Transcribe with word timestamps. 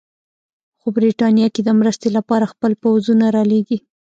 خو 0.79 0.87
برټانیه 0.95 1.47
که 1.55 1.61
د 1.63 1.69
مرستې 1.79 2.09
لپاره 2.17 2.45
خپل 2.53 2.71
پوځونه 2.83 3.25
رالېږي. 3.35 3.77